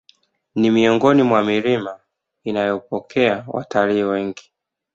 [0.55, 1.99] Ni miongoni mwa milima
[2.43, 4.51] inayopokea watalii wengi